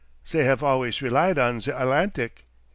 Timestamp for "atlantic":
1.71-2.47